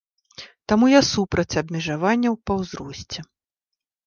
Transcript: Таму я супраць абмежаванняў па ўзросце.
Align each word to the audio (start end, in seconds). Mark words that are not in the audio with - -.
Таму 0.71 0.85
я 0.91 1.01
супраць 1.09 1.57
абмежаванняў 1.61 2.39
па 2.49 2.53
ўзросце. 2.63 3.19